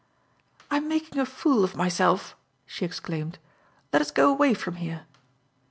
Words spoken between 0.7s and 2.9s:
"I am making a fool of myself," she